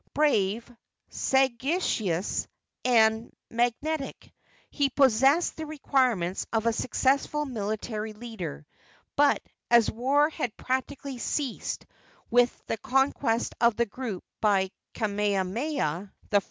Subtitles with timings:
[0.15, 0.67] Brave,
[1.09, 2.47] sagacious
[2.83, 4.33] and magnetic,
[4.71, 8.65] he possessed the requirements of a successful military leader;
[9.15, 11.85] but as war had practically ceased
[12.31, 16.39] with the conquest of the group by Kamehameha I.